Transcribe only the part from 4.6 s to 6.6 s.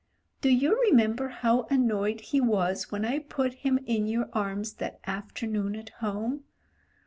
that afternoon at home?'